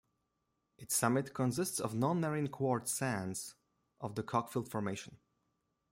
Its 0.79 0.95
summit 0.95 1.31
consists 1.31 1.79
of 1.79 1.93
nonmarine 1.93 2.49
quartz 2.49 2.91
sands 2.91 3.53
of 3.99 4.15
the 4.15 4.23
Cockfield 4.23 4.67
Formation. 4.67 5.17